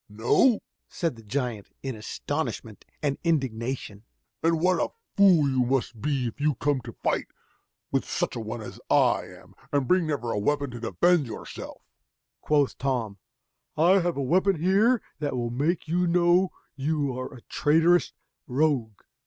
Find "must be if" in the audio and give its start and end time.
5.63-6.41